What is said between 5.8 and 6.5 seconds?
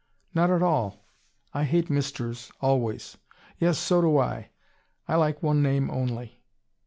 only."